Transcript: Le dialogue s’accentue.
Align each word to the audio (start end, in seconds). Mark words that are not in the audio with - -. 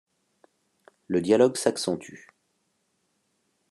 Le 1.05 1.21
dialogue 1.21 1.55
s’accentue. 1.57 2.25